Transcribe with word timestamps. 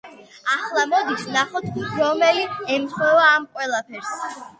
ახლა, 0.53 0.85
მოდით, 0.93 1.19
ვნახოთ 1.27 1.67
რომელი 1.99 2.47
ემთხვევა 2.77 3.29
ამ 3.35 3.47
ყველაფერს. 3.59 4.11